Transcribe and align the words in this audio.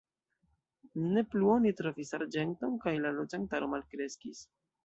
Ne 1.09 1.23
plu 1.33 1.51
oni 1.57 1.73
trovis 1.81 2.15
arĝenton 2.21 2.75
kaj 2.87 2.97
la 3.05 3.15
loĝantaro 3.19 3.73
malkreskis. 3.75 4.43